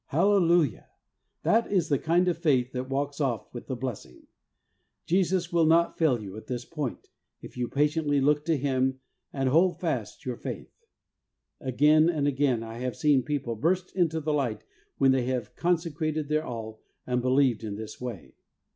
[0.07, 0.87] Hallelujah!
[1.43, 4.25] That is the kind of faith that walks off with the blessing.
[5.05, 8.99] Jesus will not fail you at this point, if you patiently look to Him
[9.31, 10.73] and hold fast your faith.
[11.59, 14.63] Again and again I have seen people burst into the light
[14.97, 18.33] when they have consecrated their all and believed in this way.